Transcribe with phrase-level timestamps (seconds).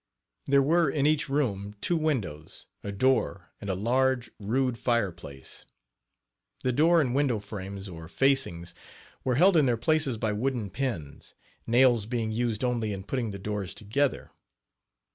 [0.47, 5.63] There were in each room two windows, a door and a large, rude fire place.
[6.63, 8.73] The door and window frames, or facings,
[9.23, 11.35] were held in their places by wooden pins,
[11.67, 14.31] nails being used only in putting the doors together.